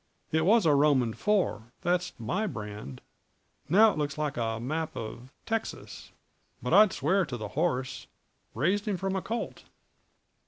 [0.31, 3.01] It was a Roman four that's my brand;
[3.69, 6.11] now it looks like a map of Texas;
[6.59, 8.07] but I'd swear to the horse
[8.55, 9.65] raised him from a colt."